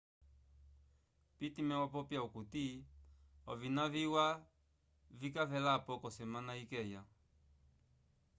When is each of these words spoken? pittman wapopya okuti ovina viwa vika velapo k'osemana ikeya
pittman 1.37 1.81
wapopya 1.83 2.19
okuti 2.27 2.65
ovina 3.51 3.83
viwa 3.93 4.25
vika 5.19 5.43
velapo 5.51 5.93
k'osemana 6.01 6.53
ikeya 6.63 7.01